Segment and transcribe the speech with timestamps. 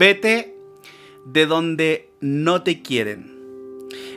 [0.00, 0.56] Vete
[1.26, 3.36] de donde no te quieren.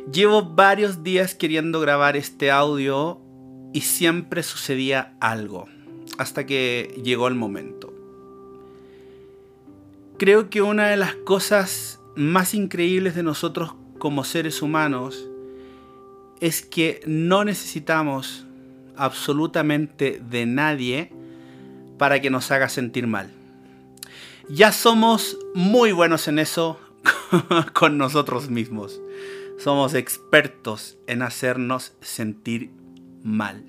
[0.10, 3.20] Llevo varios días queriendo grabar este audio
[3.74, 5.68] y siempre sucedía algo,
[6.18, 7.94] hasta que llegó el momento.
[10.18, 15.28] Creo que una de las cosas más increíbles de nosotros como seres humanos
[16.40, 18.46] es que no necesitamos
[18.96, 21.12] absolutamente de nadie
[21.98, 23.43] para que nos haga sentir mal.
[24.50, 26.80] Ya somos muy buenos en eso
[27.74, 29.02] con nosotros mismos.
[29.58, 32.72] Somos expertos en hacernos sentir
[33.24, 33.64] mal.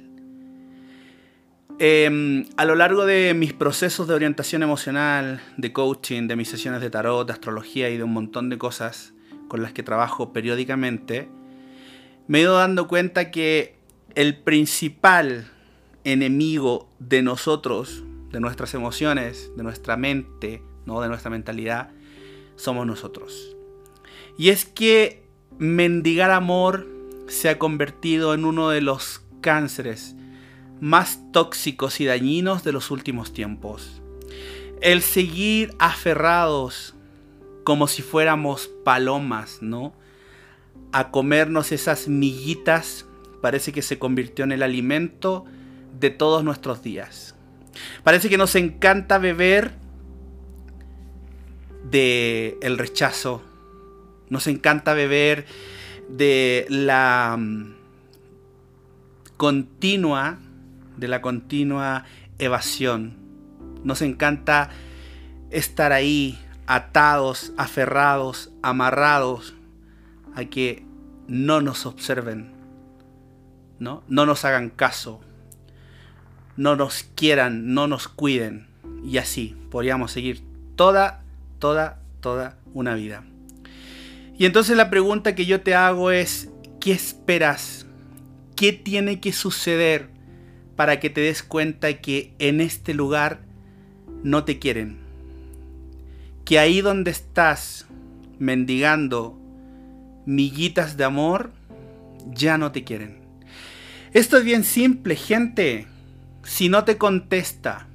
[1.78, 6.80] Em, a lo largo de mis procesos de orientación emocional, de coaching, de mis sesiones
[6.80, 9.12] de tarot, de astrología y de un montón de cosas
[9.48, 11.28] con las que trabajo periódicamente,
[12.26, 13.76] me he ido dando cuenta que
[14.14, 15.50] el principal
[16.04, 21.00] enemigo de nosotros, de nuestras emociones, de nuestra mente, ¿no?
[21.00, 21.90] de nuestra mentalidad,
[22.56, 23.56] somos nosotros.
[24.36, 25.22] Y es que
[25.58, 26.88] mendigar amor
[27.28, 30.16] se ha convertido en uno de los cánceres
[30.80, 34.02] más tóxicos y dañinos de los últimos tiempos.
[34.80, 36.96] El seguir aferrados
[37.62, 39.94] como si fuéramos palomas, ¿no?
[40.90, 43.06] A comernos esas miguitas
[43.40, 45.44] parece que se convirtió en el alimento
[46.00, 47.33] de todos nuestros días.
[48.02, 49.72] Parece que nos encanta beber
[51.90, 53.42] de el rechazo.
[54.28, 55.46] Nos encanta beber
[56.08, 57.74] de la mm,
[59.36, 60.38] continua
[60.96, 62.04] de la continua
[62.38, 63.16] evasión.
[63.82, 64.70] Nos encanta
[65.50, 69.54] estar ahí atados, aferrados, amarrados
[70.34, 70.84] a que
[71.28, 72.52] no nos observen,
[73.78, 74.02] ¿no?
[74.08, 75.20] No nos hagan caso,
[76.56, 78.66] no nos quieran, no nos cuiden.
[79.04, 80.42] Y así podríamos seguir
[80.76, 81.22] toda,
[81.58, 83.24] toda, toda una vida.
[84.36, 86.50] Y entonces la pregunta que yo te hago es,
[86.80, 87.86] ¿qué esperas?
[88.56, 90.08] ¿Qué tiene que suceder
[90.76, 93.40] para que te des cuenta que en este lugar
[94.22, 94.98] no te quieren?
[96.44, 97.86] Que ahí donde estás
[98.38, 99.38] mendigando
[100.26, 101.52] miguitas de amor,
[102.32, 103.18] ya no te quieren.
[104.12, 105.86] Esto es bien simple, gente.
[106.44, 107.88] Si no te contesta,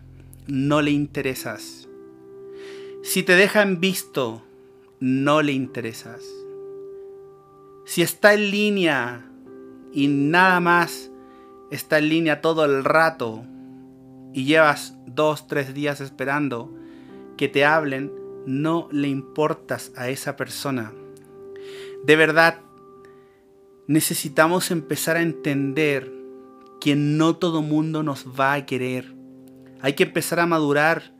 [0.48, 1.88] no le interesas.
[3.04, 4.44] Si te dejan visto,
[5.00, 6.24] no le interesas.
[7.86, 9.26] Si está en línea
[9.94, 11.12] y nada más
[11.70, 13.44] está en línea todo el rato
[14.34, 16.74] y llevas dos, tres días esperando
[17.38, 18.12] que te hablen,
[18.48, 20.92] no le importas a esa persona.
[22.04, 22.62] De verdad,
[23.86, 26.19] necesitamos empezar a entender
[26.80, 29.14] que no todo mundo nos va a querer.
[29.82, 31.14] Hay que empezar a madurar,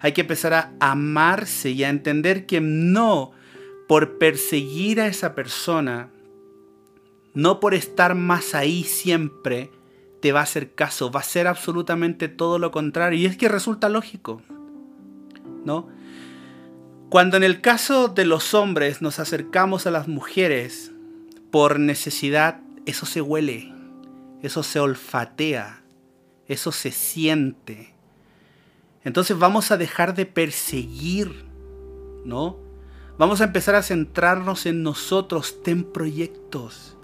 [0.00, 3.32] hay que empezar a amarse y a entender que no
[3.88, 6.10] por perseguir a esa persona,
[7.34, 9.70] no por estar más ahí siempre,
[10.20, 13.18] te va a hacer caso, va a ser absolutamente todo lo contrario.
[13.18, 14.42] Y es que resulta lógico,
[15.64, 15.88] ¿no?
[17.10, 20.92] Cuando en el caso de los hombres nos acercamos a las mujeres
[21.52, 23.75] por necesidad, eso se huele
[24.42, 25.82] eso se olfatea,
[26.46, 27.94] eso se siente.
[29.04, 31.44] Entonces vamos a dejar de perseguir,
[32.24, 32.58] ¿no?
[33.18, 36.96] Vamos a empezar a centrarnos en nosotros, ten proyectos.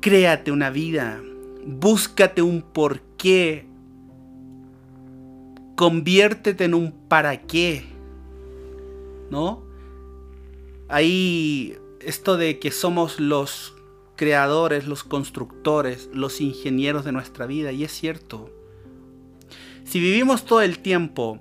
[0.00, 1.20] Créate una vida,
[1.64, 3.66] búscate un porqué,
[5.76, 7.84] conviértete en un para qué,
[9.30, 9.62] ¿no?
[10.88, 13.75] Ahí esto de que somos los
[14.16, 17.72] creadores, los constructores, los ingenieros de nuestra vida.
[17.72, 18.50] Y es cierto.
[19.84, 21.40] Si vivimos todo el tiempo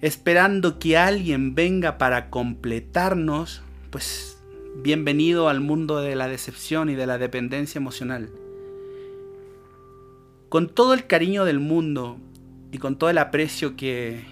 [0.00, 4.42] esperando que alguien venga para completarnos, pues
[4.82, 8.30] bienvenido al mundo de la decepción y de la dependencia emocional.
[10.48, 12.18] Con todo el cariño del mundo
[12.72, 14.24] y con todo el aprecio que,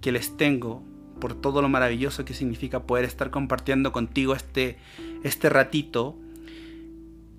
[0.00, 0.82] que les tengo
[1.20, 4.76] por todo lo maravilloso que significa poder estar compartiendo contigo este,
[5.22, 6.16] este ratito,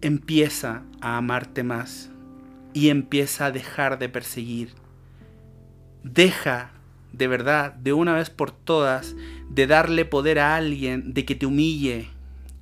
[0.03, 2.11] empieza a amarte más
[2.73, 4.73] y empieza a dejar de perseguir.
[6.03, 6.73] Deja
[7.13, 9.15] de verdad, de una vez por todas,
[9.49, 12.09] de darle poder a alguien, de que te humille,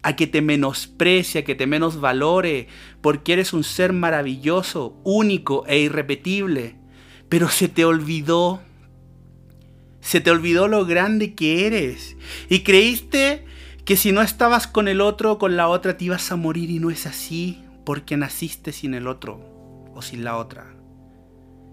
[0.04, 2.68] a que te menosprecie, a que te menos valore,
[3.02, 6.76] porque eres un ser maravilloso, único e irrepetible.
[7.30, 8.62] Pero se te olvidó,
[10.02, 12.18] se te olvidó lo grande que eres
[12.50, 13.46] y creíste
[13.86, 16.80] que si no estabas con el otro con la otra te ibas a morir y
[16.80, 19.42] no es así porque naciste sin el otro
[19.94, 20.68] o sin la otra.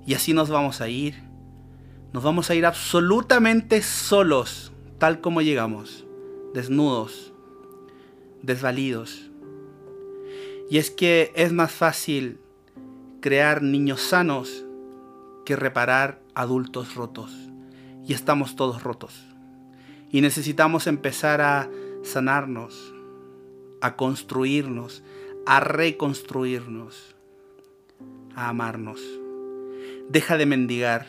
[0.07, 1.23] Y así nos vamos a ir.
[2.13, 6.07] Nos vamos a ir absolutamente solos tal como llegamos,
[6.55, 7.33] desnudos,
[8.43, 9.31] desvalidos.
[10.71, 12.41] Y es que es más fácil
[13.21, 14.65] crear niños sanos
[15.45, 17.33] que reparar adultos rotos.
[18.07, 19.15] Y estamos todos rotos.
[20.11, 21.69] Y necesitamos empezar a
[22.03, 22.95] sanarnos,
[23.81, 25.03] a construirnos,
[25.47, 27.15] a reconstruirnos,
[28.35, 29.01] a amarnos.
[30.09, 31.07] Deja de mendigar.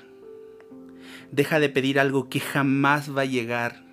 [1.31, 3.83] Deja de pedir algo que jamás va a llegar.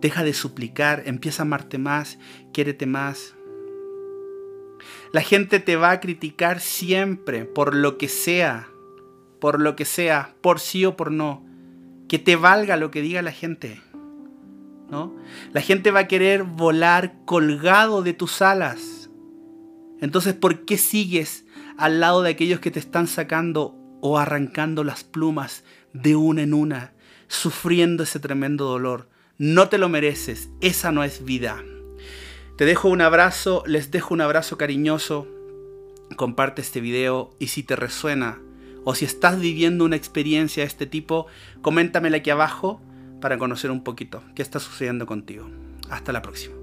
[0.00, 2.18] Deja de suplicar, empieza a amarte más,
[2.52, 3.34] quiérete más.
[5.12, 8.68] La gente te va a criticar siempre por lo que sea,
[9.40, 11.44] por lo que sea, por sí o por no.
[12.08, 13.80] Que te valga lo que diga la gente.
[15.52, 19.10] La gente va a querer volar colgado de tus alas.
[20.00, 21.46] Entonces, ¿por qué sigues
[21.78, 26.52] al lado de aquellos que te están sacando o arrancando las plumas de una en
[26.52, 26.92] una,
[27.28, 29.08] sufriendo ese tremendo dolor?
[29.38, 31.62] No te lo mereces, esa no es vida.
[32.58, 35.26] Te dejo un abrazo, les dejo un abrazo cariñoso.
[36.16, 38.40] Comparte este video y si te resuena
[38.84, 41.26] o si estás viviendo una experiencia de este tipo,
[41.62, 42.82] coméntamela aquí abajo
[43.22, 45.48] para conocer un poquito qué está sucediendo contigo.
[45.88, 46.61] Hasta la próxima.